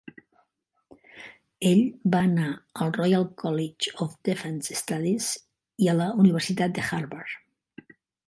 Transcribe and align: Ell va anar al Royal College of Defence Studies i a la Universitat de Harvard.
Ell 1.71 1.81
va 2.15 2.21
anar 2.29 2.47
al 2.85 2.89
Royal 2.95 3.27
College 3.43 3.93
of 4.07 4.17
Defence 4.29 4.79
Studies 4.81 5.29
i 5.85 5.91
a 5.93 5.97
la 6.01 6.11
Universitat 6.25 6.77
de 6.79 6.87
Harvard. 6.89 7.93